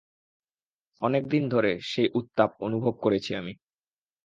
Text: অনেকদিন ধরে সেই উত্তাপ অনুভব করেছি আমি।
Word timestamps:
অনেকদিন 1.01 1.43
ধরে 1.49 1.71
সেই 1.83 2.09
উত্তাপ 2.13 2.49
অনুভব 2.59 2.93
করেছি 3.03 3.31
আমি। 3.35 3.53